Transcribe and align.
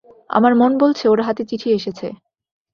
আমার 0.29 0.53
মন 0.55 0.71
বলছে 0.77 1.03
ওঁর 1.07 1.19
হাতে 1.21 1.43
চিঠি 1.49 1.69
এসেছে। 1.71 2.07